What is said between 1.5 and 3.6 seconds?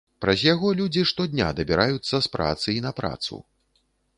дабіраюцца з працы і на працу.